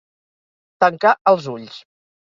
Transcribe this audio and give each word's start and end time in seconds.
Tancar 0.85 1.15
els 1.35 1.53
ulls. 1.57 1.81